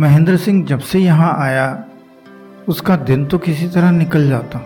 महेंद्र 0.00 0.36
सिंह 0.36 0.64
जब 0.66 0.78
से 0.80 0.98
यहाँ 0.98 1.34
आया, 1.40 1.84
उसका 2.68 2.96
दिन 2.98 3.24
तो 3.26 3.38
किसी 3.38 3.68
तरह 3.68 3.90
निकल 3.90 4.28
जाता। 4.28 4.60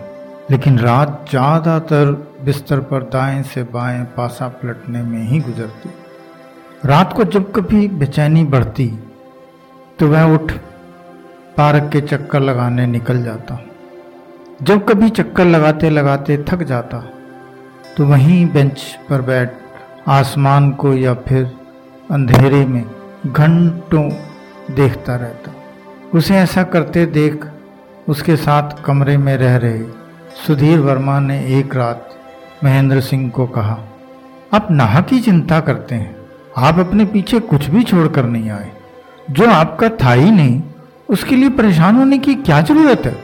लेकिन 0.51 0.79
रात 0.79 1.25
ज़्यादातर 1.29 2.11
बिस्तर 2.45 2.79
पर 2.81 3.03
दाएँ 3.03 3.41
से 3.43 3.63
बाएँ 3.65 4.03
पासा 4.17 4.47
पलटने 4.47 5.01
में 5.01 5.21
ही 5.27 5.39
गुजरती। 5.39 5.89
रात 6.85 7.13
को 7.13 7.23
जब 7.25 7.51
कभी 7.51 7.87
बेचैनी 7.89 8.43
बढ़ती 8.45 8.87
तो 9.99 10.07
वह 10.07 10.33
उठ 10.33 10.51
पार्क 11.57 11.89
के 11.93 12.01
चक्कर 12.01 12.39
लगाने 12.39 12.85
निकल 12.87 13.23
जाता। 13.23 13.59
जब 14.61 14.85
कभी 14.87 15.09
चक्कर 15.11 15.45
लगाते 15.45 15.89
लगाते 15.89 16.37
थक 16.49 16.63
जाता 16.63 16.99
तो 17.97 18.05
वहीं 18.05 18.45
बेंच 18.53 18.81
पर 19.09 19.21
बैठ 19.21 19.53
आसमान 20.09 20.71
को 20.73 20.93
या 20.93 21.13
फिर 21.27 21.45
अंधेरे 22.11 22.65
में 22.65 22.83
घंटों 23.25 24.09
देखता 24.71 25.15
रहता। 25.15 25.51
उसे 26.13 26.35
ऐसा 26.35 26.63
करते 26.63 27.05
देख 27.05 27.45
उसके 28.09 28.35
साथ 28.35 28.83
कमरे 28.85 29.17
में 29.17 29.37
रह 29.37 29.55
रहे 29.55 29.83
सुधीर 30.47 30.79
वर्मा 30.79 31.19
ने 31.19 31.39
एक 31.59 31.75
रात 31.75 32.09
महेंद्र 32.63 33.01
सिंह 33.01 33.29
को 33.29 33.45
कहा, 33.47 33.77
आप 34.53 34.67
नाह 34.71 35.01
की 35.01 35.19
चिंता 35.19 35.59
करते 35.59 35.95
हैं। 35.95 36.15
आप 36.57 36.79
अपने 36.79 37.05
पीछे 37.05 37.39
कुछ 37.39 37.65
भी 37.65 37.83
छोड़कर 37.83 38.25
नहीं 38.25 38.49
आए। 38.49 38.71
जो 39.31 39.49
आपका 39.49 39.89
था 39.89 40.11
ही 40.11 40.31
नहीं, 40.31 40.61
उसके 41.09 41.35
लिए 41.35 41.49
परेशान 41.49 41.95
होने 41.95 42.17
की 42.17 42.35
क्या 42.35 42.61
ज़रूरत 42.61 43.05
है? 43.05 43.15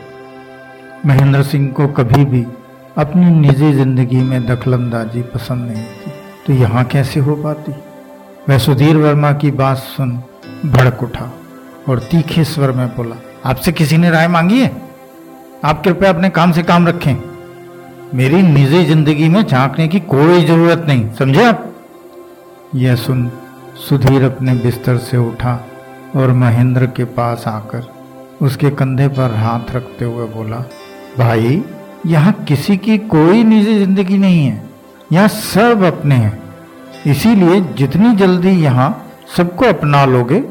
महेंद्र 1.05 1.43
सिंह 1.43 1.71
को 1.71 1.87
कभी 1.87 2.25
भी 2.25 2.45
अपनी 2.97 3.25
निजी 3.25 3.71
ज़िंदगी 3.73 4.21
में 4.21 4.45
दखलंदाजी 4.45 5.21
पसंद 5.21 5.71
नहीं 5.71 5.83
थी। 5.83 6.11
तो 6.47 6.53
यहाँ 6.53 6.83
कैसे 6.83 7.19
हो 7.19 7.35
पाती? 7.35 7.71
वह 8.49 8.57
सुधीर 8.57 8.97
वर्मा 8.97 9.31
की 9.33 9.51
बात 9.51 9.77
सुन 9.77 10.17
भड़क 10.65 11.03
उठा 11.03 11.31
और 11.89 11.99
तीखे 11.99 12.43
स्वर 12.43 12.71
में 12.71 12.87
बोला, 12.87 13.15
आपसे 13.45 13.71
किसी 13.71 13.97
ने 13.97 14.09
राय 14.09 14.27
मांगी 14.27 14.59
है? 14.59 14.71
आप 15.65 15.83
कृपया 15.83 16.09
अपने 16.09 16.29
काम 16.29 16.51
से 16.51 16.63
काम 16.63 16.87
रखें। 16.87 17.15
मेरी 18.15 18.41
निजी 18.41 18.83
ज़िंदगी 18.85 19.29
में 19.29 19.41
झांकने 19.43 19.87
की 19.87 19.99
कोई 19.99 20.45
ज़रूरत 20.45 20.85
नहीं, 20.87 21.09
समझे 21.13 21.43
आप? 21.43 21.73
यह 22.75 22.95
सुन 22.95 23.31
सुधीर 23.89 24.23
अपने 24.23 24.53
बिस्तर 24.53 24.97
से 24.97 25.17
उठा 25.17 25.59
और 26.15 26.31
महेंद्र 26.31 26.85
के 26.87 27.03
पास 27.03 27.43
आकर 27.47 27.87
उसके 28.41 28.69
कंधे 28.69 29.07
पर 29.07 29.35
हाथ 29.35 29.75
रखते 29.75 30.05
हुए 30.05 30.27
बोला, 30.27 30.57
भाई, 31.17 31.63
यहाँ 32.05 32.33
किसी 32.47 32.77
की 32.77 32.97
कोई 32.97 33.43
निजी 33.43 33.77
ज़िंदगी 33.79 34.17
नहीं 34.17 34.45
है। 34.45 34.69
यहाँ 35.13 35.27
सब 35.27 35.83
अपने 35.83 36.15
हैं। 36.15 36.39
इसीलिए 37.07 37.59
जितनी 37.61 38.15
जल्दी 38.15 38.49
यहाँ 38.49 39.06
सबको 39.27 39.65
अपना 39.65 40.03
लोगे, 40.05 40.43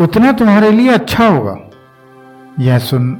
उतना 0.00 0.32
तुम्हारे 0.32 0.70
लिए 0.70 0.92
अच्छा 0.92 1.26
होगा। 1.28 1.56
यह 2.60 2.78
सुन 2.78 3.16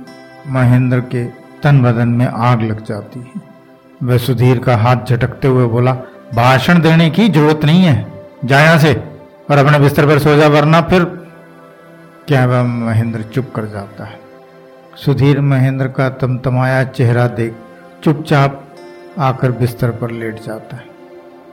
महेंद्र 0.47 1.01
के 1.13 1.25
तन 1.63 1.81
बदन 1.83 2.09
में 2.09 2.27
आग 2.27 2.63
लग 2.63 2.85
जाती 2.85 3.21
है। 3.21 3.41
वह 4.03 4.19
सुधीर 4.19 4.59
का 4.59 4.77
हाथ 4.77 5.07
झटकते 5.07 5.49
हुए 5.49 5.67
बोला, 5.67 5.93
भाषण 6.35 6.81
देने 6.81 7.09
की 7.11 7.29
ज़रूरत 7.29 7.65
नहीं 7.65 7.83
है 7.85 8.27
जा 8.45 8.61
यहाँ 8.61 8.79
से, 8.79 8.95
और 9.51 9.59
अपने 9.59 9.79
बिस्तर 9.79 10.07
पर 10.07 10.19
सो 10.19 10.37
जा, 10.37 10.49
वरना 10.49 10.81
फिर 10.81 11.05
क्या 12.29 12.45
वह 12.47 12.63
महेंद्र 12.63 13.23
चुप 13.25 13.53
कर 13.55 13.67
जाता 13.67 14.05
है। 14.05 14.21
सुधीर 14.97 15.41
महेंद्र 15.41 15.89
का 15.89 16.09
तमतमाया 16.11 16.85
चेहरा 16.85 17.27
देख 17.29 17.55
चुपचाप 18.05 18.65
आकर 19.19 19.53
बिस्तर 19.53 19.91
पर 19.91 20.11
लेट 20.11 20.43
जाता 20.43 20.77
है। 20.77 20.88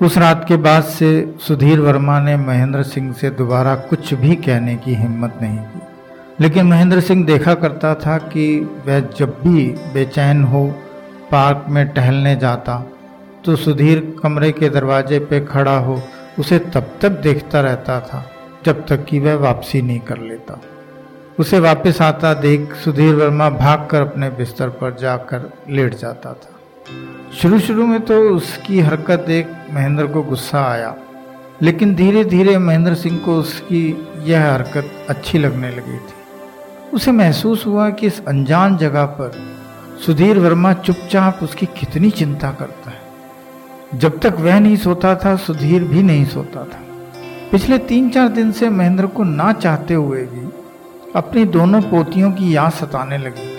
उस 0.02 0.18
रात 0.18 0.44
के 0.48 0.56
बाद 0.58 0.84
से 0.84 1.10
सुधीर 1.40 1.80
वर्मा 1.80 2.20
ने 2.20 2.36
महेंद्र 2.38 2.82
सिंह 2.84 3.12
से 3.14 3.30
दोबारा 3.30 3.76
कुछ 3.76 4.14
भी 4.14 4.36
कहने 4.36 4.76
की 4.76 4.94
हिम्मत 4.94 5.38
नहीं 5.42 5.58
की। 5.58 5.82
लेकिन 6.40 6.66
महेंद्र 6.66 7.02
सिंह 7.02 7.26
देखा 7.26 7.54
करता 7.54 7.94
था 7.96 8.18
कि 8.18 8.60
वह 8.88 9.00
जब 9.18 9.38
भी 9.44 9.67
बेचैन 9.94 10.44
हो, 10.44 10.66
पार्क 11.32 11.66
में 11.70 11.88
टहलने 11.88 12.36
जाता 12.36 12.86
तो 13.45 13.55
सुधीर 13.55 14.00
कमरे 14.23 14.52
के 14.52 14.70
दरवाजे 14.70 15.20
पे 15.20 15.39
खड़ा 15.45 15.78
हो, 15.78 16.02
उसे 16.39 16.60
तब 16.60 16.89
तक 17.02 17.10
देखता 17.22 17.61
रहता 17.61 18.00
था, 18.00 18.23
जब 18.66 18.86
तक 18.86 19.05
कि 19.05 19.20
वह 19.20 19.36
वापसी 19.36 19.82
नहीं 19.82 20.00
कर 20.00 20.17
लेता। 20.17 20.61
उसे 21.39 21.60
वापस 21.60 22.02
आता 22.02 22.34
देख 22.34 22.73
सुधीर 22.76 23.16
वर्मा 23.16 23.50
भागकर 23.50 24.02
अपने 24.02 24.30
बिस्तर 24.30 24.70
पर 24.70 24.95
जाकर 24.95 25.52
लेट 25.70 25.95
जाता 25.95 26.34
था। 26.34 26.55
शुरू 27.34 27.60
शुरू 27.60 27.86
में 27.88 28.00
तो 28.00 28.20
उसकी 28.30 28.80
हरकत 28.80 29.23
देख 29.28 29.48
महेंद्र 29.73 30.08
को 30.08 30.22
गुस्सा 30.22 30.64
आया, 30.66 30.96
लेकिन 31.62 31.96
धीरे 31.96 32.23
धीरे 32.23 32.58
महेंद्र 32.58 32.96
सिंह 32.96 33.18
को 33.18 33.36
उसकी 33.36 33.82
यह 34.26 34.52
हरकत 34.54 34.92
अच्छी 35.10 35.38
लगने 35.38 35.70
लगी 35.70 35.98
थी। 35.98 36.14
उसे 36.94 37.12
महसूस 37.12 37.66
हुआ 37.66 37.90
कि 37.90 38.08
इस 38.08 38.23
अनजान 38.26 38.78
जगह 38.78 39.06
पर 39.06 39.32
सुधीर 40.06 40.40
वर्मा 40.40 40.73
चुपचाप 40.73 41.40
उसकी 41.44 41.66
कितनी 41.66 42.10
चिंता 42.10 42.52
करता 42.52 42.90
है। 42.90 44.00
जब 44.00 44.20
तक 44.20 44.36
वह 44.40 44.60
नहीं 44.60 44.76
सोता 44.76 45.16
था, 45.16 45.36
सुधीर 45.36 45.84
भी 45.84 46.04
नहीं 46.04 46.26
सोता 46.26 46.64
था। 46.64 46.80
पिछले 47.52 47.78
तीन 47.78 48.10
चार 48.10 48.30
दिन 48.30 48.52
से 48.52 48.70
महेंद्र 48.70 49.08
को 49.08 49.23
ना 49.23 49.52
चाहते 49.54 49.94
हुए 49.94 50.23
भी 50.23 50.50
अपनी 51.16 51.46
दोनों 51.46 51.82
पोतियों 51.82 52.32
की 52.32 52.56
याद 52.56 52.72
सताने 52.72 53.17
लगी। 53.17 53.55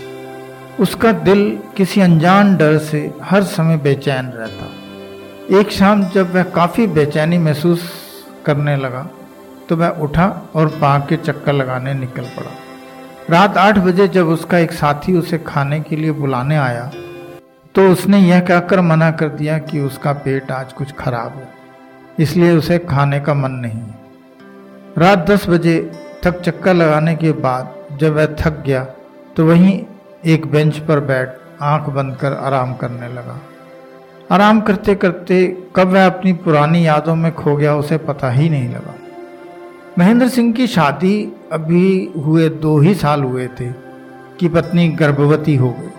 उसका 0.81 1.11
दिल 1.13 1.41
किसी 1.77 2.01
अनजान 2.01 2.57
डर 2.57 2.77
से 2.79 2.99
हर 3.25 3.43
समय 3.43 3.77
बेचैन 3.77 4.27
रहता। 4.29 5.59
एक 5.59 5.71
शाम 5.71 6.03
जब 6.11 6.35
वह 6.35 6.43
काफ़ी 6.55 6.87
बेचैनी 6.89 7.39
महसूस 7.39 7.89
करने 8.47 8.77
लगा 8.77 9.09
तो 9.69 9.77
वह 9.77 10.03
उठा 10.03 10.27
और 10.55 10.69
पार्क 10.81 11.07
के 11.09 11.17
चक्कर 11.17 11.53
लगाने 11.53 11.95
निकल 11.95 12.25
पड़ा। 12.37 12.51
रात 13.31 13.57
आठ 13.57 13.79
बजे 13.79 14.09
जब 14.09 14.29
उसका 14.29 14.59
एक 14.59 14.73
साथी 14.73 15.17
उसे 15.19 15.39
खाने 15.39 15.81
के 15.81 15.97
लिए 15.97 16.13
बुलाने 16.13 16.57
आया 16.57 16.91
तो 17.75 17.89
उसने 17.93 18.19
यह 18.19 18.41
कहकर 18.41 18.81
मना 18.83 19.11
कर 19.13 19.29
दिया 19.31 19.59
कि 19.61 19.81
उसका 19.81 20.13
पेट 20.13 20.51
आज 20.51 20.73
कुछ 20.73 20.93
खराब 20.93 21.33
है, 21.33 21.49
इसलिए 22.19 22.53
उसे 22.53 22.79
खाने 22.81 23.21
का 23.21 23.35
मन 23.35 23.61
नहीं 23.65 23.83
रात 24.99 25.27
दस 25.31 25.49
बजे 25.49 25.81
थक 26.25 26.41
चक्कर 26.41 26.75
लगाने 26.75 27.17
के 27.17 27.33
बाद 27.43 27.75
जब 28.01 28.17
वह 28.17 28.35
थक 28.41 28.63
गया 28.67 28.85
तो 29.37 29.47
वहीं 29.47 29.85
एक 30.27 30.47
बेंच 30.47 30.79
पर 30.79 31.01
बैठ 31.01 31.29
आँख 31.63 31.89
बंद 31.89 32.17
कर 32.17 32.33
आराम 32.33 32.75
करने 32.75 33.09
लगा। 33.09 33.41
आराम 34.31 34.61
करते 34.61 34.95
करते 34.95 35.59
कब 35.77 35.89
वह 35.89 36.07
अपनी 36.07 36.33
पुरानी 36.33 36.87
यादों 36.87 37.15
में 37.15 37.35
खो 37.35 37.57
गया 37.57 37.77
उसे 37.77 37.99
पता 37.99 38.31
ही 38.31 38.49
नहीं 38.51 38.69
लगा। 38.69 38.95
महेंद्र 39.99 40.29
सिंह 40.29 40.53
की 40.53 40.67
शादी 40.67 41.33
अभी 41.53 42.13
हुए 42.25 42.49
दो 42.49 42.79
ही 42.79 42.95
साल 42.95 43.23
हुए 43.23 43.47
थे 43.47 43.73
कि 44.41 44.49
पत्नी 44.49 44.89
गर्भवती 44.89 45.57
हो 45.57 45.71
गई। 45.71 45.91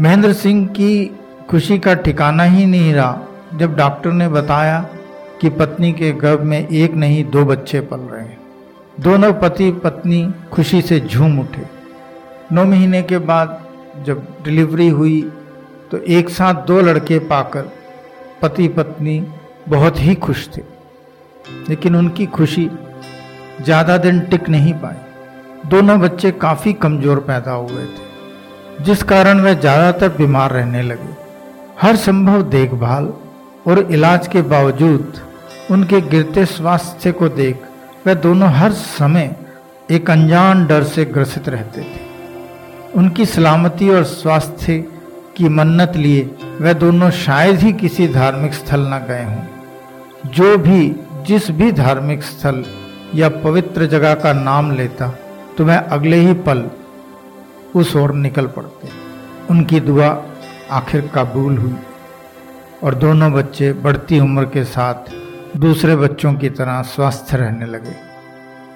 महेंद्र 0.00 0.32
सिंह 0.32 0.66
की 0.66 1.18
खुशी 1.50 1.78
का 1.78 1.94
ठिकाना 1.94 2.42
ही 2.42 2.66
नहीं 2.66 2.94
रहा 2.94 3.20
जब 3.54 3.76
डॉक्टर 3.76 4.12
ने 4.12 4.28
बताया 4.28 4.80
कि 5.40 5.48
पत्नी 5.50 5.92
के 5.92 6.12
गर्भ 6.12 6.40
में 6.40 6.68
एक 6.68 6.94
नहीं 6.94 7.24
दो 7.24 7.44
बच्चे 7.44 7.80
पल 7.80 8.00
रहे 8.00 8.22
हैं। 8.22 8.38
दोनों 9.00 9.32
पति 9.32 9.72
पत्नी 9.72 10.34
खुशी 10.52 10.82
से 10.82 11.00
झूम 11.00 11.40
उठे। 11.40 11.81
नौ 12.52 12.64
महीने 12.64 13.02
के 13.02 13.18
बाद 13.26 13.58
जब 14.06 14.26
डिलीवरी 14.44 14.88
हुई 14.90 15.20
तो 15.90 15.98
एक 16.10 16.30
साथ 16.30 16.66
दो 16.66 16.80
लड़के 16.80 17.18
पाकर 17.28 17.70
पति 18.42 18.68
पत्नी 18.68 19.18
बहुत 19.68 20.00
ही 20.00 20.14
खुश 20.16 20.48
थे। 20.56 20.62
लेकिन 21.68 21.96
उनकी 21.96 22.26
खुशी 22.28 22.68
ज़्यादा 23.60 23.96
दिन 23.98 24.20
टिक 24.20 24.48
नहीं 24.48 24.72
पाई। 24.74 25.68
दोनों 25.70 25.98
बच्चे 26.00 26.30
काफ़ी 26.38 26.72
कमज़ोर 26.74 27.18
पैदा 27.20 27.52
हुए 27.52 27.84
थे, 27.84 28.84
जिस 28.84 29.02
कारण 29.04 29.40
वे 29.40 29.54
ज़्यादातर 29.56 30.08
बीमार 30.16 30.52
रहने 30.52 30.82
लगे। 30.82 31.14
हर 31.82 31.96
संभव 31.98 32.42
देखभाल 32.50 33.12
और 33.66 33.86
इलाज 33.90 34.28
के 34.28 34.42
बावजूद 34.44 35.20
उनके 35.70 36.00
गिरते 36.02 36.44
स्वास्थ्य 36.48 37.12
को 37.12 37.28
देख 37.30 37.66
वह 38.06 38.14
दोनों 38.20 38.48
हर 38.52 38.72
समय 38.72 39.34
एक 39.90 40.10
अनजान 40.10 40.66
डर 40.66 40.82
से 40.84 41.04
ग्रसित 41.06 41.48
रहते 41.48 41.80
थे। 41.82 42.10
उनकी 42.96 43.24
सलामती 43.26 43.88
और 43.90 44.04
स्वास्थ्य 44.04 44.78
की 45.36 45.48
मन्नत 45.48 45.92
लिए 45.96 46.22
वह 46.60 46.72
दोनों 46.72 47.10
शायद 47.10 47.58
ही 47.58 47.72
किसी 47.72 48.08
धार्मिक 48.08 48.54
स्थल 48.54 48.80
न 48.80 48.98
गए 49.08 49.24
हों। 49.24 50.30
जो 50.30 50.56
भी, 50.58 50.96
जिस 51.26 51.50
भी 51.50 51.70
धार्मिक 51.72 52.22
स्थल 52.22 52.64
या 53.14 53.28
पवित्र 53.28 53.86
जगह 53.86 54.14
का 54.14 54.32
नाम 54.32 54.70
लेता 54.70 55.08
तो 55.58 55.64
वह 55.64 55.76
अगले 55.76 56.16
ही 56.16 56.32
पल 56.32 56.70
उस 57.74 57.94
ओर 57.96 58.12
निकल 58.14 58.46
पड़ते। 58.46 58.88
उनकी 59.50 59.80
दुआ 59.80 60.08
आखिर 60.70 61.10
काबूल 61.14 61.56
हुई 61.58 61.74
और 62.84 62.94
दोनों 62.94 63.32
बच्चे 63.32 63.72
बढ़ती 63.72 64.20
उम्र 64.20 64.44
के 64.44 64.64
साथ 64.64 65.10
दूसरे 65.56 65.96
बच्चों 65.96 66.34
की 66.34 66.50
तरह 66.50 66.82
स्वस्थ 66.82 67.34
रहने 67.34 67.66
लगे। 67.66 67.94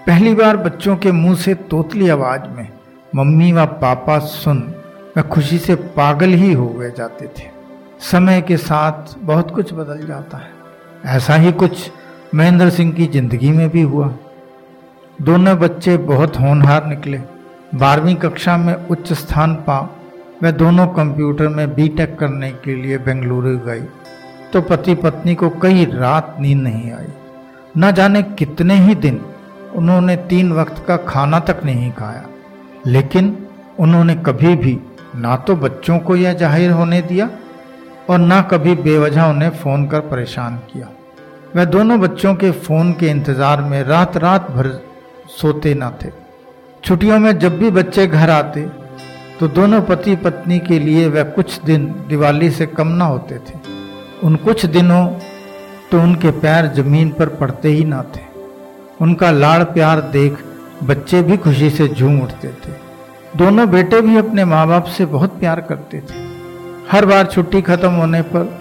पहली 0.07 0.35
बार 0.35 0.57
बच्चों 0.57 0.97
के 0.97 1.13
मुँह 1.13 1.37
से 1.37 1.55
तोतली 1.55 2.09
आवाज़ 2.09 2.49
में 2.49 2.69
मम्मी 3.17 3.53
व 3.53 3.65
पापा 3.67 4.19
सुन 4.19 4.75
वह 5.17 5.23
खुशी 5.23 5.59
से 5.59 5.75
पागल 5.75 6.29
ही 6.29 6.53
हो 6.53 6.69
गए 6.69 6.91
जाते 6.91 7.27
थे। 7.27 7.49
समय 8.01 8.41
के 8.43 8.57
साथ 8.57 9.15
बहुत 9.19 9.51
कुछ 9.51 9.73
बदल 9.75 10.07
जाता 10.07 10.39
है। 10.39 10.51
ऐसा 11.05 11.35
ही 11.35 11.53
कुछ 11.53 11.91
महेंद्र 12.35 12.71
सिंह 12.71 12.93
की 12.93 13.07
ज़िंदगी 13.07 13.51
में 13.51 13.69
भी 13.69 13.83
हुआ। 13.83 14.15
दोनों 15.23 15.59
बच्चे 15.59 15.97
बहुत 15.97 16.39
होनहार 16.41 16.87
निकले। 16.87 17.21
बारहवीं 17.75 18.15
कक्षा 18.15 18.57
में 18.57 18.75
उच्च 18.75 19.13
स्थान 19.13 19.55
पा, 19.55 19.79
वे 20.43 20.53
दोनों 20.53 20.87
कंप्यूटर 20.87 21.49
में 21.49 21.75
बीटेक 21.75 22.19
करने 22.19 22.51
के 22.51 22.75
लिए 22.75 22.99
बेंगलुरु 22.99 23.59
गई। 23.59 23.83
तो 24.53 24.61
पति 24.61 24.95
पत्नी 24.95 25.35
को 25.35 25.51
कई 25.51 25.85
रात 25.85 26.37
नींद 26.41 26.63
नहीं 26.63 26.93
आई। 26.93 27.13
न 27.79 27.93
जाने 27.93 28.23
कितने 28.23 28.75
ही 28.75 28.95
दिन 28.95 29.21
उन्होंने 29.75 30.17
तीन 30.17 30.53
वक्त 30.53 30.85
का 30.89 30.97
खाना 30.97 31.41
तक 31.41 31.65
नहीं 31.65 31.93
खाया। 31.93 32.25
लेकिन 32.87 33.37
उन्होंने 33.81 34.15
कभी 34.27 34.55
भी 34.57 34.79
ना 35.17 35.37
तो 35.39 35.55
बच्चों 35.57 35.99
को 35.99 36.17
यह 36.17 36.33
ज़ाहिर 36.35 36.71
होने 36.71 37.01
दिया 37.03 37.29
और 38.11 38.19
ना 38.21 38.41
कभी 38.43 38.75
बेवजह 38.83 39.25
उन्हें 39.25 39.51
फ़ोन 39.53 39.87
कर 39.89 40.01
परेशान 40.09 40.57
किया। 40.73 40.89
वह 41.57 41.65
दोनों 41.67 41.99
बच्चों 42.01 42.35
के 42.35 42.51
फ़ोन 42.53 42.93
के 42.93 43.09
इंतज़ार 43.11 43.61
में 43.63 43.83
रात 43.85 44.17
रात 44.17 44.51
भर 44.51 44.69
सोते 45.33 45.75
न 45.75 45.91
थे। 46.03 46.11
छुट्टियों 46.85 47.19
में 47.19 47.39
जब 47.39 47.59
भी 47.59 47.71
बच्चे 47.73 48.07
घर 48.07 48.31
आते 48.31 48.67
तो 49.39 49.49
दोनों 49.51 49.81
पति 49.83 50.17
पत्नी 50.17 50.59
के 50.61 50.79
लिए 50.79 51.09
वह 51.09 51.23
कुछ 51.31 51.61
दिन 51.63 51.87
दिवाली 52.09 52.51
से 52.51 52.67
कम 52.69 52.89
ना 52.91 53.05
होते 53.05 53.39
थे। 53.41 53.59
उन 54.23 54.37
कुछ 54.45 54.65
दिनों 54.69 55.07
तो 55.91 56.01
उनके 56.03 56.31
पैर 56.41 56.67
ज़मीन 56.75 57.11
पर 57.11 57.29
पड़ते 57.37 57.69
ही 57.69 57.85
ना 57.85 58.03
थे। 58.17 58.25
उनका 59.01 59.31
लाड़ 59.33 59.63
प्यार 59.65 60.01
देख 60.13 60.39
बच्चे 60.83 61.23
भी 61.23 61.37
खुशी 61.37 61.71
से 61.71 61.89
झूम 61.89 62.21
उठते 62.23 62.49
थे। 62.49 62.73
दोनों 63.37 63.69
बेटे 63.71 64.01
भी 64.01 64.17
अपने 64.17 64.45
माँ 64.45 64.67
बाप 64.69 64.85
से 64.87 65.07
बहुत 65.07 65.39
प्यार 65.41 65.61
करते 65.61 66.01
थे। 66.01 66.25
हर 66.91 67.07
बार 67.07 67.27
छुट्टी 67.27 67.63
खत्म 67.63 67.91
होने 67.91 68.23
पर 68.27 68.59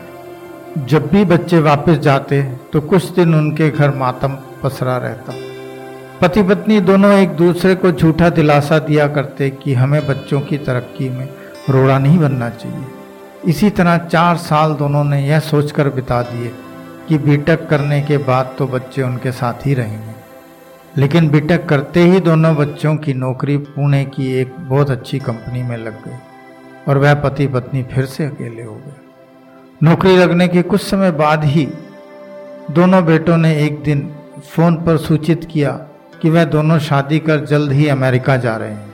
जब 0.87 1.07
भी 1.07 1.23
बच्चे 1.25 1.59
वापस 1.59 1.97
जाते 1.99 2.41
तो 2.73 2.81
कुछ 2.81 3.09
दिन 3.09 3.35
उनके 3.35 3.69
घर 3.69 3.95
मातम 3.95 4.37
पसरा 4.63 4.97
रहता। 4.97 5.33
पति 6.21 6.43
पत्नी 6.43 6.79
दोनों 6.81 7.11
एक 7.13 7.29
दूसरे 7.35 7.75
को 7.75 7.91
झूठा 7.91 8.29
दिलासा 8.29 8.79
दिया 8.79 9.07
करते 9.07 9.49
कि 9.63 9.73
हमें 9.73 10.05
बच्चों 10.07 10.41
की 10.41 10.57
तरक्की 10.57 11.09
में 11.09 11.27
रोड़ा 11.69 11.99
नहीं 11.99 12.19
बनना 12.19 12.49
चाहिए। 12.49 12.85
इसी 13.45 13.69
तरह 13.69 13.97
चार 13.97 14.37
साल 14.37 14.73
दोनों 14.73 15.03
ने 15.03 15.25
यह 15.27 15.39
सोचकर 15.41 15.89
बिता 15.89 16.21
दिए 16.21 16.51
कि 17.09 17.17
बीटेक 17.17 17.67
करने 17.67 18.01
के 18.01 18.17
बाद 18.17 18.55
तो 18.57 18.67
बच्चे 18.67 19.01
उनके 19.03 19.31
साथ 19.31 19.65
ही 19.65 19.73
रहेंगे। 19.73 20.14
लेकिन 20.97 21.29
बीटेक 21.29 21.65
करते 21.69 21.99
ही 21.99 22.19
दोनों 22.19 22.55
बच्चों 22.55 22.95
की 22.95 23.13
नौकरी 23.13 23.57
पुणे 23.57 24.05
की 24.05 24.31
एक 24.33 24.53
बहुत 24.59 24.89
अच्छी 24.89 25.19
कंपनी 25.19 25.63
में 25.63 25.77
लग 25.77 26.05
गई 26.05 26.17
और 26.87 26.97
वह 26.97 27.13
पति 27.13 27.47
पत्नी 27.47 27.83
फिर 27.83 28.05
से 28.05 28.25
अकेले 28.25 28.63
हो 28.63 28.75
गए। 28.75 28.93
नौकरी 29.83 30.17
लगने 30.17 30.47
के 30.47 30.61
कुछ 30.61 30.81
समय 30.81 31.11
बाद 31.11 31.43
ही 31.43 31.67
दोनों 32.71 33.05
बेटों 33.05 33.37
ने 33.37 33.65
एक 33.65 33.83
दिन 33.83 34.15
फ़ोन 34.49 34.75
पर 34.75 34.97
सूचित 34.97 35.47
किया 35.51 35.71
कि 36.21 36.29
वह 36.29 36.43
दोनों 36.43 36.79
शादी 36.79 37.19
कर 37.19 37.45
जल्द 37.45 37.71
ही 37.71 37.87
अमेरिका 37.87 38.37
जा 38.37 38.55
रहे 38.57 38.71
हैं। 38.71 38.93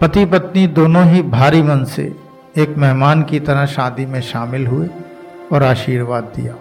पति 0.00 0.24
पत्नी 0.24 0.66
दोनों 0.66 1.04
ही 1.06 1.22
भारी 1.22 1.62
मन 1.62 1.84
से 1.84 2.12
एक 2.58 2.74
मेहमान 2.78 3.22
की 3.22 3.40
तरह 3.40 3.66
शादी 3.66 4.06
में 4.06 4.20
शामिल 4.20 4.66
हुए 4.66 4.88
और 5.52 5.62
आशीर्वाद 5.62 6.32
दिया। 6.36 6.54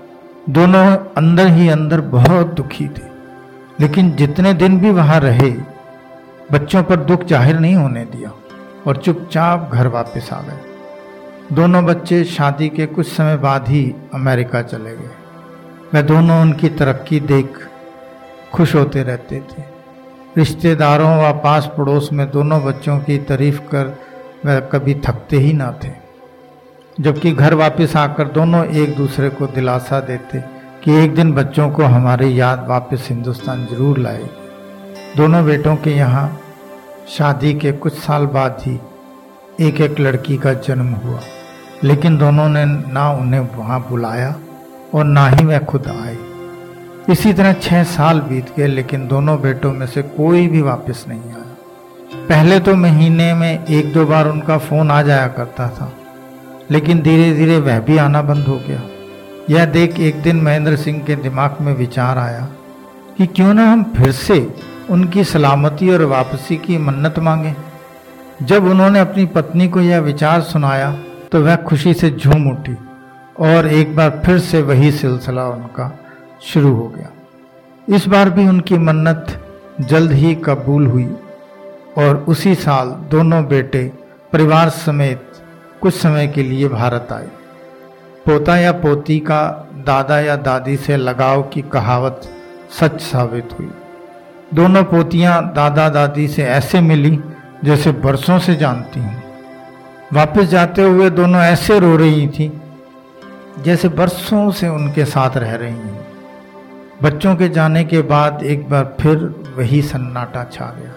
दोनों 0.50 0.86
अंदर 1.18 1.48
ही 1.48 1.70
अंदर 1.70 2.02
बहुत 2.02 2.54
दुखी 2.54 2.88
थे। 2.88 3.09
लेकिन 3.82 4.12
जितने 4.16 4.54
दिन 4.54 4.80
भी 4.80 4.90
वहाँ 4.92 5.20
रहे, 5.20 5.50
बच्चों 6.52 6.84
पर 6.84 6.96
दुख 6.96 7.24
ज़ाहिर 7.24 7.60
नहीं 7.60 7.76
होने 7.76 8.06
दिया 8.06 8.32
और 8.88 8.98
चुपचाप 8.98 9.70
घर 9.74 9.88
वापस 9.88 10.30
आ 10.34 10.42
गए। 10.42 11.56
दोनों 11.56 11.86
बच्चे 11.86 12.24
शादी 12.24 12.70
के 12.70 12.86
कुछ 12.86 13.08
समय 13.08 13.38
बाद 13.38 13.68
ही 13.68 13.96
अमेरिका 14.14 14.62
चले 14.62 14.96
गए। 14.96 15.12
वह 15.94 16.02
दोनों 16.02 16.42
उनकी 16.42 16.70
तरक्की 16.70 17.20
देख 17.20 17.60
खुश 18.54 18.76
होते 18.76 19.04
रहते 19.04 19.40
थे। 19.40 19.64
रिश्तेदारों 20.38 21.16
व 21.18 21.32
पास 21.34 21.72
पड़ोस 21.78 22.10
में 22.14 22.30
दोनों 22.32 22.64
बच्चों 22.64 23.00
की 23.00 23.18
तारीफ़ 23.18 23.60
कर 23.62 23.98
वह 24.46 24.60
कभी 24.60 24.94
थकते 25.06 25.38
ही 25.38 25.54
ना 25.54 25.72
थे। 25.84 25.92
जबकि 26.98 27.32
घर 27.32 27.54
वापस 27.54 27.96
आकर 27.96 28.28
दोनों 28.28 28.66
एक 28.66 28.96
दूसरे 28.98 29.30
को 29.30 29.48
दिलासा 29.48 30.00
देते 30.00 30.40
कि 30.84 30.96
एक 30.96 31.16
दिन 31.16 31.32
बच्चों 31.34 31.70
को 31.70 31.84
हमारी 31.86 32.40
याद 32.40 32.66
वापस 32.68 33.08
हिंदुस्तान 33.10 33.66
ज़रूर 33.66 33.98
लाएगी 33.98 35.18
दोनों 35.18 35.44
बेटों 35.46 35.76
के 35.76 35.92
यहाँ 35.92 36.28
शादी 37.10 37.54
के 37.54 37.72
कुछ 37.74 37.94
साल 37.96 38.26
बाद 38.28 38.58
ही 38.60 38.80
एक 39.60 39.82
एक 39.82 40.00
लड़की 40.00 40.38
का 40.38 40.54
जन्म 40.54 40.94
हुआ। 40.96 41.20
लेकिन 41.84 42.18
दोनों 42.18 42.48
ने 42.50 42.64
ना 42.66 43.10
उन्हें 43.12 43.40
वहाँ 43.56 43.80
बुलाया 43.90 44.36
और 44.94 45.06
ना 45.06 45.28
ही 45.28 45.46
वह 45.46 45.60
खुद 45.64 45.88
आए। 45.88 46.18
इसी 47.10 47.34
तरह 47.34 47.54
छः 47.54 47.84
साल 47.86 48.20
बीत 48.22 48.54
गए, 48.58 48.68
लेकिन 48.68 49.08
दोनों 49.08 49.40
बेटों 49.42 49.72
में 49.74 49.86
से 49.88 50.02
कोई 50.02 50.48
भी 50.48 50.62
वापस 50.62 51.06
नहीं 51.08 51.32
आया। 51.32 52.26
पहले 52.30 52.60
तो 52.60 52.76
महीने 52.76 53.34
में 53.34 53.66
एक 53.66 53.92
दो 53.94 54.06
बार 54.06 54.28
उनका 54.28 54.58
फ़ोन 54.60 54.92
आ 54.92 55.02
जाया 55.02 55.28
करता 55.28 55.68
था, 55.70 55.92
लेकिन 56.72 57.02
धीरे 57.02 57.34
धीरे 57.34 57.58
वह 57.60 57.80
भी 57.80 57.98
आना 57.98 58.22
बंद 58.22 58.48
हो 58.48 58.58
गया। 58.68 58.82
यह 59.50 59.66
देख 59.66 60.00
एक 60.00 60.22
दिन 60.22 60.42
महेंद्र 60.42 60.76
सिंह 60.76 61.00
के 61.00 61.16
दिमाग 61.16 61.58
में 61.62 61.74
विचार 61.74 62.18
आया 62.18 62.42
कि 63.18 63.28
क्यों 63.28 63.54
ना 63.54 63.72
हम 63.72 63.84
फिर 63.98 64.12
से 64.12 64.38
उनकी 64.90 65.24
सलामती 65.24 65.90
और 65.90 66.04
वापसी 66.04 66.58
की 66.58 66.78
मन्नत 66.78 67.20
मांगे। 67.20 67.56
जब 68.42 68.66
उन्होंने 68.66 69.00
अपनी 69.00 69.26
पत्नी 69.26 69.68
को 69.68 69.82
यह 69.82 70.00
विचार 70.00 70.42
सुनाया 70.42 70.92
तो 71.32 71.42
वह 71.42 71.56
खुशी 71.64 71.94
से 71.94 72.10
झूम 72.12 72.50
उठी 72.52 72.76
और 73.40 73.68
एक 73.68 73.96
बार 73.96 74.22
फिर 74.26 74.40
से 74.40 74.62
वही 74.62 74.92
सिलसिला 74.92 75.48
उनका 75.48 75.92
शुरू 76.44 76.74
हो 76.76 76.88
गया। 76.88 77.10
इस 77.88 78.08
बार 78.08 78.30
भी 78.30 78.48
उनकी 78.48 78.78
मन्नत 78.78 79.40
जल्द 79.82 80.12
ही 80.12 80.36
कबूल 80.36 80.88
हुई 80.88 81.10
और 81.98 82.26
उसी 82.28 82.56
साल 82.56 82.88
दोनों 83.12 83.46
बेटे 83.46 83.84
परिवार 84.34 84.70
समेत 84.70 85.32
कुछ 85.82 85.94
समय 85.94 86.28
के 86.28 86.44
लिए 86.44 86.68
भारत 86.68 87.08
आए। 87.12 87.30
पोता 88.30 88.58
या 88.58 88.72
पोती 88.72 89.20
का 89.20 89.42
दादा 89.86 90.20
या 90.20 90.36
दादी 90.36 90.76
से 90.78 90.98
लगाव 90.98 91.42
की 91.44 91.62
कहावत 91.62 92.22
सच 92.80 93.00
साबित 93.02 93.50
हुई। 93.60 93.70
दोनों 94.54 94.84
पोतियाँ 94.84 95.54
दादा 95.54 95.88
दादी 95.90 96.28
से 96.28 96.44
ऐसे 96.44 96.82
मिली 96.82 97.20
जैसे 97.64 97.92
बरसों 97.92 98.38
से 98.40 98.56
जानती 98.56 99.00
हूँ। 99.00 99.24
वापस 100.14 100.44
जाते 100.44 100.82
हुए 100.82 101.10
दोनों 101.10 101.42
ऐसे 101.42 101.80
रो 101.80 101.96
रही 101.96 102.28
थी 102.28 102.52
जैसे 103.60 103.90
बरसों 103.90 104.52
से 104.52 104.68
उनके 104.68 105.06
साथ 105.06 105.38
रह 105.38 105.56
रही 105.56 105.72
हैं। 105.72 106.06
बच्चों 107.04 107.36
के 107.36 107.50
जाने 107.50 107.84
के 107.84 108.02
बाद 108.02 108.44
एक 108.44 108.70
बार 108.70 108.96
फिर 109.02 109.18
वही 109.58 109.82
सन्नाटा 109.82 110.44
छा 110.44 110.66
गया 110.66 110.94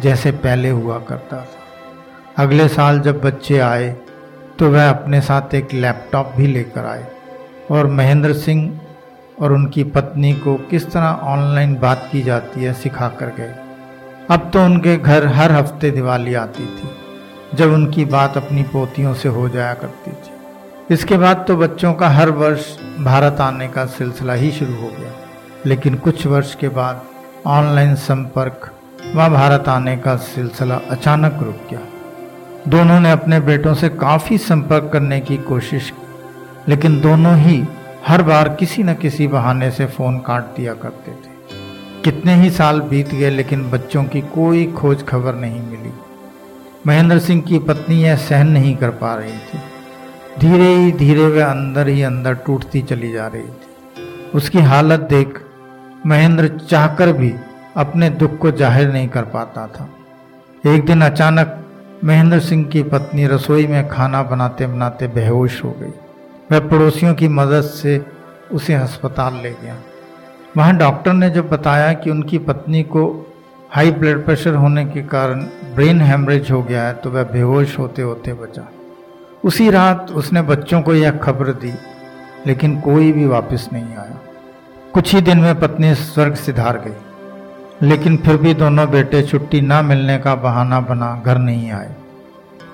जैसे 0.00 0.30
पहले 0.30 0.70
हुआ 0.70 0.98
करता 0.98 1.36
था। 1.36 2.42
अगले 2.42 2.68
साल 2.68 3.00
जब 3.00 3.20
बच्चे 3.20 3.58
आए 3.58 3.96
तो 4.58 4.70
वह 4.70 4.88
अपने 4.90 5.20
साथ 5.20 5.54
एक 5.54 5.72
लैपटॉप 5.74 6.32
भी 6.36 6.46
लेकर 6.46 6.84
आए। 6.84 7.06
और 7.70 7.86
महेंद्र 7.86 8.32
सिंह 8.34 8.80
और 9.40 9.52
उनकी 9.52 9.84
पत्नी 9.84 10.32
को 10.34 10.54
किस 10.70 10.90
तरह 10.92 11.20
ऑनलाइन 11.24 11.74
बात 11.74 12.08
की 12.12 12.22
जाती 12.22 12.64
है 12.64 12.72
सिखा 12.72 13.08
कर 13.08 13.26
गए। 13.26 13.54
अब 14.30 14.50
तो 14.52 14.64
उनके 14.64 14.96
घर 14.96 15.26
हर 15.26 15.52
हफ़्ते 15.52 15.90
दिवाली 15.90 16.34
आती 16.34 16.66
थी, 16.66 16.90
जब 17.54 17.72
उनकी 17.72 18.04
बात 18.04 18.36
अपनी 18.36 18.62
पोतियों 18.62 19.14
से 19.14 19.28
हो 19.28 19.48
जाया 19.48 19.74
करती 19.74 20.12
थी। 20.12 20.94
इसके 20.94 21.16
बाद 21.18 21.44
तो 21.48 21.56
बच्चों 21.56 21.92
का 21.94 22.08
हर 22.08 22.30
वर्ष 22.30 22.76
भारत 23.00 23.40
आने 23.40 23.68
का 23.68 23.84
सिलसिला 23.86 24.32
ही 24.32 24.50
शुरू 24.50 24.74
हो 24.74 24.88
गया। 24.88 25.12
लेकिन 25.66 25.94
कुछ 25.94 26.26
वर्ष 26.26 26.54
के 26.54 26.68
बाद 26.68 27.02
ऑनलाइन 27.46 27.94
संपर्क 27.94 28.70
व 29.16 29.28
भारत 29.28 29.68
आने 29.68 29.96
का 29.96 30.16
सिलसिला 30.16 30.80
अचानक 30.90 31.38
रुक 31.42 31.66
गया। 31.70 31.80
दोनों 32.68 33.00
ने 33.00 33.10
अपने 33.10 33.38
बेटों 33.40 33.74
से 33.74 33.88
काफ़ी 33.88 34.38
संपर्क 34.38 34.90
करने 34.92 35.20
की 35.20 35.36
कोशिश 35.36 35.92
लेकिन 36.68 37.00
दोनों 37.00 37.36
ही 37.36 37.62
हर 38.06 38.22
बार 38.22 38.48
किसी 38.48 38.82
न 38.82 38.94
किसी 38.94 39.26
बहाने 39.26 39.70
से 39.70 39.86
फ़ोन 39.86 40.18
काट 40.18 40.44
दिया 40.56 40.74
करते 40.74 41.12
थे। 41.12 41.30
कितने 42.04 42.34
ही 42.34 42.50
साल 42.50 42.80
बीत 42.80 43.08
गए, 43.08 43.30
लेकिन 43.30 43.70
बच्चों 43.70 44.04
की 44.04 44.20
कोई 44.20 44.64
खोज 44.72 45.02
खबर 45.06 45.34
नहीं 45.34 45.60
मिली। 45.60 45.92
महेंद्र 46.86 47.18
सिंह 47.18 47.42
की 47.42 47.58
पत्नी 47.58 48.02
यह 48.02 48.16
सहन 48.16 48.48
नहीं 48.48 48.74
कर 48.76 48.90
पा 48.90 49.14
रही 49.14 49.32
थी। 49.32 49.58
धीरे 50.40 50.74
ही 50.74 50.92
धीरे 50.92 51.26
वह 51.26 51.46
अंदर 51.46 51.88
ही 51.88 52.02
अंदर 52.02 52.34
टूटती 52.34 52.82
चली 52.82 53.12
जा 53.12 53.26
रही 53.26 53.42
थी। 53.42 54.30
उसकी 54.34 54.60
हालत 54.60 55.00
देख 55.00 55.40
महेंद्र 56.06 56.48
चाहकर 56.60 57.12
भी 57.12 57.32
अपने 57.76 58.10
दुख 58.10 58.38
को 58.38 58.50
ज़ाहिर 58.50 58.92
नहीं 58.92 59.08
कर 59.08 59.22
पाता 59.22 59.66
था। 59.66 59.88
एक 60.74 60.84
दिन 60.86 61.02
अचानक 61.02 61.58
महेंद्र 62.04 62.38
सिंह 62.40 62.64
की 62.64 62.82
पत्नी 62.82 63.26
रसोई 63.26 63.66
में 63.66 63.88
खाना 63.88 64.22
बनाते 64.22 64.66
बनाते 64.66 65.06
बेहोश 65.08 65.62
हो 65.64 65.70
गई। 65.70 65.92
वह 66.50 66.68
पड़ोसियों 66.68 67.14
की 67.14 67.28
मदद 67.28 67.62
से 67.62 68.04
उसे 68.52 68.74
अस्पताल 68.74 69.34
ले 69.34 69.50
गया। 69.52 69.76
वहाँ 70.56 70.76
डॉक्टर 70.76 71.12
ने 71.12 71.30
जब 71.30 71.48
बताया 71.48 71.92
कि 71.92 72.10
उनकी 72.10 72.38
पत्नी 72.38 72.82
को 72.82 73.04
हाई 73.70 73.90
ब्लड 73.90 74.24
प्रेशर 74.24 74.54
होने 74.54 74.84
के 74.84 75.02
कारण 75.02 75.42
ब्रेन 75.74 76.00
हेमरेज 76.00 76.50
हो 76.50 76.62
गया 76.62 76.82
है 76.82 76.94
तो 76.94 77.10
वह 77.10 77.22
बेहोश 77.22 77.78
होते 77.78 78.02
होते 78.02 78.32
बचा। 78.32 78.68
उसी 79.44 79.70
रात 79.70 80.10
उसने 80.10 80.42
बच्चों 80.42 80.82
को 80.82 80.94
यह 80.94 81.10
खबर 81.18 81.52
दी, 81.52 81.72
लेकिन 82.46 82.80
कोई 82.80 83.12
भी 83.12 83.26
वापस 83.26 83.68
नहीं 83.72 83.94
आया। 83.96 84.18
कुछ 84.94 85.14
ही 85.14 85.20
दिन 85.20 85.38
में 85.38 85.60
पत्नी 85.60 85.94
स्वर्ग 85.94 86.34
सिधार 86.34 86.78
गई। 86.78 86.94
लेकिन 87.82 88.16
फिर 88.16 88.36
भी 88.36 88.54
दोनों 88.54 88.90
बेटे 88.90 89.22
छुट्टी 89.22 89.60
ना 89.60 89.80
मिलने 89.82 90.18
का 90.18 90.34
बहाना 90.34 90.80
बना, 90.80 91.22
घर 91.26 91.38
नहीं 91.38 91.70
आए। 91.70 91.94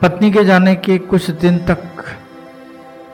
पत्नी 0.03 0.31
के 0.31 0.45
जाने 0.45 0.75
के 0.77 0.99
कुछ 0.99 1.31
दिन 1.31 1.59
तक 1.67 1.83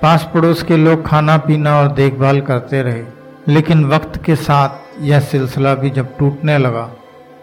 पास 0.02 0.28
पड़ोस 0.34 0.62
के 0.62 0.76
लोग 0.76 1.06
खाना 1.06 1.36
पीना 1.36 1.76
और 1.80 1.92
देखभाल 1.92 2.40
करते 2.40 2.82
रहे, 2.82 3.04
लेकिन 3.48 3.84
वक्त 3.84 4.22
के 4.24 4.36
साथ 4.36 5.02
यह 5.02 5.20
सिलसिला 5.20 5.74
भी 5.74 5.90
जब 5.90 6.16
टूटने 6.18 6.58
लगा 6.58 6.82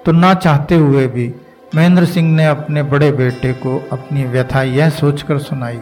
तो 0.06 0.12
ना 0.12 0.34
चाहते 0.34 0.76
हुए 0.76 1.06
भी 1.08 1.34
महेंद्र 1.76 2.06
सिंह 2.06 2.32
ने 2.32 2.46
अपने 2.46 2.84
बड़े 2.84 3.12
बेटे 3.12 3.54
को 3.54 3.78
अपनी 3.92 4.24
व्यथा 4.24 4.62
यह 4.64 4.90
सोचकर 4.90 5.38
सुनाई 5.40 5.80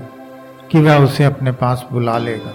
कि 0.71 0.79
वह 0.79 1.03
उसे 1.03 1.23
अपने 1.23 1.51
पास 1.51 1.85
बुला 1.91 2.17
लेगा। 2.17 2.53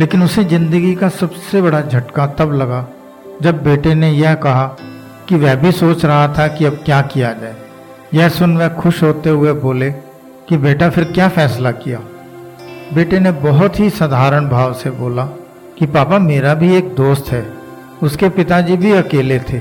लेकिन 0.00 0.22
उसे 0.22 0.44
ज़िंदगी 0.44 0.94
का 0.94 1.08
सबसे 1.08 1.62
बड़ा 1.62 1.80
झटका 1.80 2.26
तब 2.38 2.52
लगा 2.52 2.86
जब 3.42 3.62
बेटे 3.64 3.94
ने 3.94 4.10
यह 4.10 4.34
कहा 4.34 4.66
कि 5.30 5.36
वह 5.36 5.54
भी 5.54 5.70
सोच 5.72 6.04
रहा 6.04 6.26
था 6.28 6.46
कि 6.48 6.64
अब 6.64 6.78
क्या 6.84 7.00
किया 7.02 7.32
जाए। 7.32 7.54
यह 8.14 8.28
सुन 8.28 8.56
वह 8.56 8.68
खुश 8.74 9.02
होते 9.02 9.30
हुए 9.30 9.52
बोले 9.54 9.90
कि 10.48 10.56
बेटा, 10.56 10.88
फिर 10.90 11.04
क्या 11.04 11.28
फैसला 11.28 11.70
किया? 11.72 11.98
बेटे 12.94 13.18
ने 13.20 13.30
बहुत 13.40 13.78
ही 13.80 13.90
साधारण 13.90 14.48
भाव 14.48 14.72
से 14.74 14.90
बोला 14.92 15.24
कि 15.78 15.86
पापा, 15.86 16.18
मेरा 16.18 16.54
भी 16.54 16.74
एक 16.76 16.94
दोस्त 16.94 17.30
है, 17.32 17.46
उसके 18.02 18.28
पिताजी 18.28 18.76
भी 18.76 18.92
अकेले 18.92 19.38
थे 19.40 19.58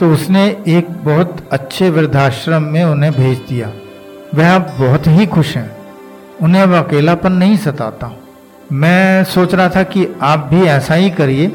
तो 0.00 0.12
उसने 0.12 0.44
एक 0.68 0.90
बहुत 1.04 1.36
अच्छे 1.52 1.90
वृद्धाश्रम 1.90 2.62
में 2.64 2.82
उन्हें 2.84 3.12
भेज 3.12 3.38
दिया। 3.48 3.72
वह 4.34 4.54
अब 4.54 4.74
बहुत 4.78 5.06
ही 5.08 5.26
खुश 5.26 5.56
हैं, 5.56 5.70
उन्हें 6.42 6.62
अब 6.62 6.72
अकेलापन 6.76 7.32
नहीं 7.32 7.56
सताता। 7.58 8.10
मैं 8.72 9.24
सोच 9.24 9.54
रहा 9.54 9.68
था 9.68 9.82
कि 9.84 10.06
आप 10.22 10.48
भी 10.50 10.62
ऐसा 10.68 10.94
ही 10.94 11.10
करिए, 11.12 11.52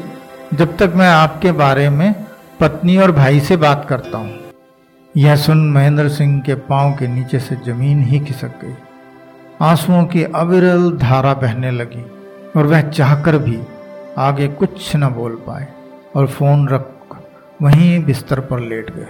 जब 0.54 0.76
तक 0.76 0.92
मैं 0.96 1.08
आपके 1.08 1.52
बारे 1.54 1.88
में 1.90 2.14
पत्नी 2.60 2.96
और 2.96 3.10
भाई 3.12 3.40
से 3.40 3.56
बात 3.56 3.84
करता 3.88 4.18
हूँ। 4.18 4.38
यह 5.14 5.36
सुन 5.36 5.58
महेंद्र 5.72 6.08
सिंह 6.08 6.40
के 6.40 6.54
पाँव 6.54 6.92
के 6.92 7.06
नीचे 7.06 7.38
से 7.38 7.56
ज़मीन 7.56 8.02
ही 8.02 8.18
खिसक 8.20 8.60
गई। 8.64 8.74
आंसुओं 9.60 10.04
की 10.04 10.24
अविरल 10.24 10.90
धारा 10.92 11.34
बहने 11.34 11.70
लगी 11.70 12.02
और 12.56 12.66
वह 12.66 12.80
चाहकर 12.80 13.38
भी 13.38 13.58
आगे 14.18 14.48
कुछ 14.48 14.96
न 14.96 15.08
बोल 15.08 15.36
पाए 15.46 15.68
और 16.16 16.26
फ़ोन 16.26 16.68
रख 16.68 17.16
वहीं 17.62 18.04
बिस्तर 18.04 18.40
पर 18.40 18.60
लेट 18.60 18.90
गए। 18.90 19.08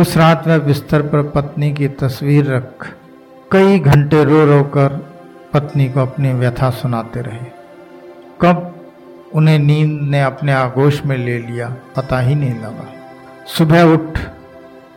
उस 0.00 0.16
रात 0.16 0.48
वह 0.48 0.58
बिस्तर 0.58 1.02
पर 1.02 1.22
पत्नी 1.28 1.72
की 1.72 1.88
तस्वीर 1.88 2.46
रख 2.46 2.86
कई 3.52 3.78
घंटे 3.78 4.24
रो 4.24 4.44
रो 4.46 4.62
कर 4.62 4.96
पत्नी 5.52 5.88
को 5.88 6.00
अपनी 6.00 6.32
व्यथा 6.32 6.70
सुनाते 6.70 7.20
रहे। 7.20 7.46
कब 8.40 8.77
उन्हें 9.34 9.58
नींद 9.58 10.00
ने 10.02 10.22
अपने 10.22 10.52
आगोश 10.52 11.04
में 11.06 11.16
ले 11.16 11.38
लिया, 11.38 11.68
पता 11.96 12.18
ही 12.20 12.34
नहीं 12.34 12.54
लगा। 12.54 12.86
सुबह 13.46 13.82
उठ, 13.84 14.18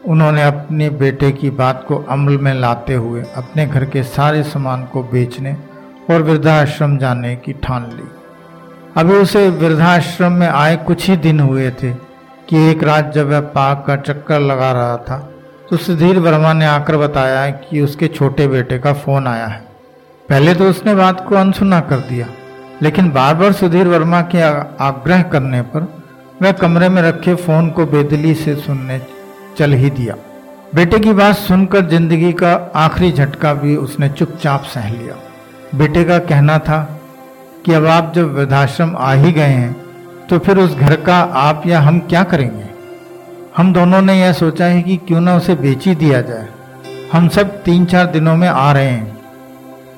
उन्होंने 0.06 0.44
अपने 0.44 0.90
बेटे 0.90 1.32
की 1.32 1.50
बात 1.50 1.84
को 1.88 1.98
अमल 2.10 2.38
में 2.38 2.54
लाते 2.54 2.94
हुए 2.94 3.24
अपने 3.36 3.66
घर 3.68 3.86
के 3.86 4.04
सारे 4.04 4.44
सामान 4.44 4.84
को 4.84 5.04
बेचने 5.04 5.56
और 6.10 6.22
वृद्धाश्रम 6.22 6.98
जाने 6.98 7.36
की 7.36 7.54
ठान 7.54 7.86
ली। 7.88 8.10
अभी 8.98 9.14
उसे 9.14 9.48
वृद्धाश्रम 9.50 10.32
में 10.32 10.48
आए 10.48 10.76
कुछ 10.78 11.10
ही 11.10 11.16
दिन 11.18 11.40
हुए 11.40 11.70
थे 11.72 11.92
कि 12.50 12.70
एक 12.70 12.84
रात 12.84 13.14
जब 13.14 13.30
वह 13.30 13.40
पार्क 13.50 13.84
का 13.88 13.96
चक्कर 13.96 14.40
लगा 14.40 14.72
रहा 14.72 14.98
था 14.98 15.18
तो 15.70 15.78
सुधीर 15.78 16.20
वर्मा 16.20 16.54
ने 16.54 16.66
आकर 16.66 16.98
बताया 16.98 17.50
कि 17.50 17.82
उसके 17.82 18.08
छोटे 18.08 18.48
बेटे 18.48 18.80
का 18.80 18.94
फ़ोन 18.94 19.28
आया 19.28 19.46
है। 19.46 19.60
पहले 20.30 20.56
तो 20.56 20.70
उसने 20.70 20.96
बात 20.96 21.26
को 21.28 21.36
अनसुना 21.36 21.80
कर 21.80 22.00
दिया। 22.00 22.28
लेकिन 22.82 23.10
बार 23.12 23.36
बार 23.36 23.52
सुधीर 23.54 23.88
वर्मा 23.88 24.22
के 24.32 24.42
आग्रह 24.84 25.22
करने 25.24 25.62
पर 25.72 25.88
वह 26.42 26.52
कमरे 26.52 26.90
में 26.90 27.02
रखे 27.02 27.36
फ़ोन 27.38 27.70
को 27.70 27.86
बेदली 27.86 28.34
से 28.36 28.56
सुनने 28.56 29.00
चल 29.58 29.74
ही 29.74 29.90
दिया। 29.90 30.16
बेटे 30.76 31.00
की 31.00 31.14
बात 31.14 31.36
सुनकर 31.36 31.86
ज़िंदगी 31.90 32.32
का 32.34 32.54
आखिरी 32.76 33.12
झटका 33.12 33.54
भी 33.54 33.76
उसने 33.76 34.10
चुपचाप 34.10 34.64
सह 34.64 34.90
लिया। 34.90 35.16
बेटे 35.76 36.04
का 36.04 36.18
कहना 36.20 36.58
था 36.60 36.80
कि 37.66 37.74
अब 37.74 37.86
आप 37.88 38.12
जब 38.16 38.34
वृद्धाश्रम 38.36 38.96
आ 38.98 39.12
ही 39.14 39.32
गए 39.32 39.42
हैं 39.42 39.76
तो 40.30 40.40
फिर 40.40 40.58
उस 40.58 40.76
घर 40.76 40.96
का 41.02 41.18
आप 41.18 41.64
या 41.68 41.80
हम 41.80 42.00
क्या 42.00 42.24
करेंगे? 42.24 42.66
हम 43.58 43.74
दोनों 43.74 44.02
ने 44.02 44.20
यह 44.20 44.32
सोचा 44.34 44.66
है 44.66 44.82
कि 44.82 44.98
क्यों 44.98 45.22
ना 45.22 45.36
उसे 45.36 45.56
बेच 45.56 45.88
दिया 45.88 46.22
जाए। 46.22 46.48
हम 47.14 47.28
सब 47.30 47.62
तीन 47.64 47.86
चार 47.86 48.06
दिनों 48.06 48.36
में 48.38 48.48
आ 48.48 48.72
रहे 48.72 48.86
हैं। 48.86 49.18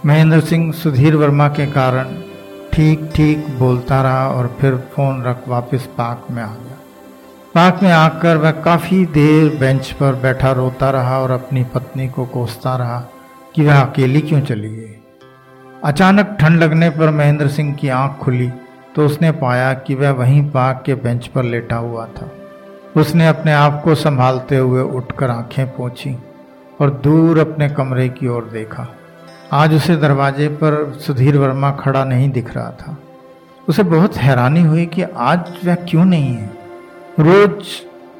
महेंद्र 0.05 0.39
सिंह 0.41 0.71
सुधीर 0.73 1.15
वर्मा 1.15 1.47
के 1.49 1.65
कारण 1.71 2.15
ठीक 2.73 3.09
ठीक 3.15 3.45
बोलता 3.59 4.01
रहा 4.01 4.27
और 4.29 4.47
फिर 4.61 4.75
फ़ोन 4.93 5.21
रख 5.23 5.47
वापस 5.47 5.85
पार्क 5.97 6.31
में 6.31 6.41
आ 6.43 6.47
गया। 6.47 6.77
पार्क 7.55 7.79
में 7.83 7.91
आकर 7.91 8.37
वह 8.37 8.51
काफ़ी 8.51 9.05
देर 9.05 9.57
बेंच 9.57 9.91
पर 9.91 10.13
बैठा, 10.13 10.51
रोता 10.51 10.89
रहा 10.89 11.19
और 11.19 11.31
अपनी 11.31 11.63
पत्नी 11.63 12.07
को 12.09 12.25
कोसता 12.25 12.75
रहा 12.75 12.99
कि 13.55 13.65
वह 13.65 13.81
अकेली 13.81 14.21
क्यों 14.21 14.41
चली 14.41 14.69
गई। 14.69 14.95
अचानक 15.83 16.35
ठंड 16.39 16.63
लगने 16.63 16.89
पर 16.89 17.09
महेंद्र 17.09 17.47
सिंह 17.47 17.73
की 17.73 17.89
आँख 17.89 18.17
खुली 18.17 18.49
तो 18.95 19.05
उसने 19.05 19.31
पाया 19.31 19.73
कि 19.73 19.95
वह 19.95 20.11
वहीं 20.11 20.41
पार्क 20.51 20.83
के 20.85 20.95
बेंच 20.95 21.27
पर 21.27 21.43
लेटा 21.43 21.75
हुआ 21.75 22.05
था। 22.07 22.31
उसने 22.97 23.27
अपने 23.27 23.53
आप 23.53 23.81
को 23.83 23.95
संभालते 23.95 24.57
हुए 24.57 24.81
उठकर 24.81 25.29
आँखें 25.29 25.65
पोंछी 25.67 26.15
और 26.81 26.89
दूर 27.03 27.39
अपने 27.39 27.69
कमरे 27.69 28.09
की 28.09 28.27
ओर 28.27 28.49
देखा। 28.53 28.87
आज 29.53 29.73
उसे 29.73 29.95
दरवाजे 29.95 30.47
पर 30.61 30.75
सुधीर 30.99 31.37
वर्मा 31.37 31.69
खड़ा 31.71 32.03
नहीं 32.05 32.29
दिख 32.31 32.53
रहा 32.55 32.69
था। 32.71 32.95
उसे 33.67 33.83
बहुत 33.83 34.15
हैरानी 34.17 34.61
हुई 34.61 34.85
कि 34.85 35.01
आज 35.01 35.51
वह 35.65 35.75
क्यों 35.89 36.05
नहीं 36.05 36.33
है। 36.35 36.49
रोज 37.19 37.63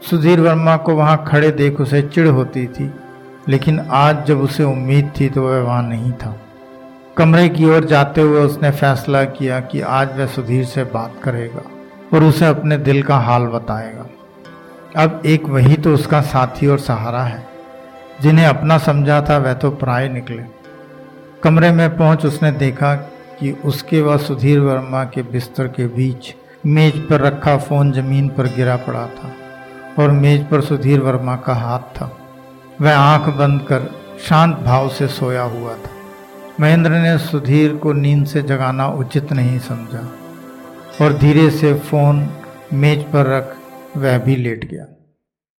सुधीर 0.10 0.40
वर्मा 0.40 0.76
को 0.78 0.96
वहाँ 0.96 1.24
खड़े 1.28 1.50
देख 1.52 1.82
उसे 1.82 2.02
चिढ़ 2.04 2.28
होती 2.28 2.66
थी, 2.68 2.92
लेकिन 3.48 3.80
आज 3.80 4.24
जब 4.26 4.42
उसे 4.42 4.64
उम्मीद 4.64 5.12
थी 5.20 5.30
तो 5.30 5.48
वह 5.48 5.62
वहाँ 5.62 5.82
नहीं 5.84 6.12
था। 6.14 6.36
कमरे 7.18 7.50
की 7.50 7.66
ओर 7.66 7.86
जाते 7.86 8.22
हुए 8.22 8.42
उसने 8.42 8.72
फैसला 8.72 9.24
किया 9.26 9.60
कि 9.62 9.82
आज 9.82 10.18
वह 10.20 10.26
सुधीर 10.28 10.66
से 10.66 10.84
बात 10.94 11.20
करेगा 11.24 11.64
और 12.14 12.24
उसे 12.24 12.46
अपने 12.46 12.78
दिल 12.80 13.04
का 13.04 13.18
हाल 13.20 13.48
बताएगा। 13.50 14.06
अब 14.96 15.22
एक 15.26 15.50
वही 15.50 15.76
तो 15.76 15.94
उसका 15.94 16.22
साथी 16.24 16.68
और 16.68 16.80
सहारा 16.80 17.24
है, 17.24 17.46
जिन्हें 18.22 18.46
अपना 18.46 18.78
समझा 18.80 19.22
था 19.22 19.38
वह 19.38 19.54
तो 19.54 19.72
प्राय 19.72 20.10
निकले। 20.10 20.44
कमरे 21.44 21.72
में 21.72 21.98
पहुँच 21.98 22.26
उसने 22.26 22.52
देखा 22.52 22.96
कि 23.40 23.52
उसके 23.66 24.02
व 24.02 24.18
सुधीर 24.18 24.60
वर्मा 24.60 25.04
के 25.04 25.22
बिस्तर 25.24 25.68
के 25.68 25.88
बीच 25.88 26.34
मेज 26.66 27.00
पर 27.08 27.22
रखा 27.22 27.58
फ़ोन 27.58 27.92
ज़मीन 27.92 28.30
पर 28.30 28.48
गिरा 28.48 28.76
पड़ा 28.78 29.06
था 29.08 29.32
और 30.00 30.12
मेज 30.12 30.46
पर 30.50 30.62
सुधीर 30.62 31.00
वर्मा 31.00 31.36
का 31.36 31.54
हाथ 31.54 31.80
था। 31.80 32.10
वह 32.82 32.98
आँख 32.98 33.28
बंद 33.36 33.62
कर 33.62 33.90
शांत 34.28 34.56
भाव 34.58 34.90
से 34.90 35.08
सोया 35.08 35.44
हुआ 35.44 35.74
था। 35.74 35.92
महेंद्र 36.60 36.92
ने 36.92 37.18
सुधीर 37.18 37.76
को 37.76 37.94
नींद 37.94 38.26
से 38.26 38.42
जगाना 38.42 38.88
उचित 38.88 39.34
नहीं 39.34 39.60
समझा 39.60 40.08
और 41.02 41.14
धीरे 41.14 41.50
से 41.50 41.74
फ़ोन 41.74 42.28
मेज 42.74 43.04
पर 43.04 43.26
रख 43.26 43.56
वह 43.98 44.18
भी 44.18 44.36
लेट 44.36 44.70
गया। 44.72 44.86